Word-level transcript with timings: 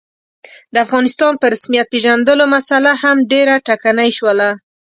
د 0.73 0.75
افغانستان 0.85 1.33
په 1.41 1.45
رسمیت 1.53 1.85
پېژندلو 1.93 2.43
مسعله 2.55 2.91
هم 3.03 3.17
ډېره 3.31 3.55
ټکنۍ 3.67 4.09
شوله. 4.17 4.49